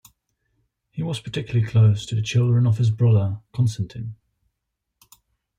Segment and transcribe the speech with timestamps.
[0.89, 4.15] He was particularly close to the children of his brother Konstantin.